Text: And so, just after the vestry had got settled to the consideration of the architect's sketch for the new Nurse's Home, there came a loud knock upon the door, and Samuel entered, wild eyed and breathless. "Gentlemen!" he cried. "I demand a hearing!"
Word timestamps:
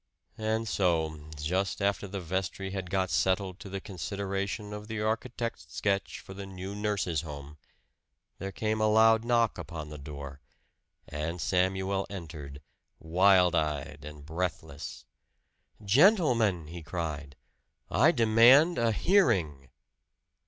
And 0.39 0.67
so, 0.67 1.29
just 1.35 1.79
after 1.79 2.07
the 2.07 2.19
vestry 2.19 2.71
had 2.71 2.89
got 2.89 3.11
settled 3.11 3.59
to 3.59 3.69
the 3.69 3.79
consideration 3.79 4.73
of 4.73 4.87
the 4.87 4.99
architect's 4.99 5.67
sketch 5.75 6.19
for 6.21 6.33
the 6.33 6.47
new 6.47 6.73
Nurse's 6.73 7.21
Home, 7.21 7.59
there 8.39 8.51
came 8.51 8.81
a 8.81 8.87
loud 8.87 9.23
knock 9.23 9.59
upon 9.59 9.89
the 9.89 9.99
door, 9.99 10.41
and 11.07 11.39
Samuel 11.39 12.07
entered, 12.09 12.63
wild 12.99 13.53
eyed 13.53 14.03
and 14.03 14.25
breathless. 14.25 15.05
"Gentlemen!" 15.85 16.65
he 16.65 16.81
cried. 16.81 17.35
"I 17.91 18.11
demand 18.11 18.79
a 18.79 18.91
hearing!" 18.91 19.69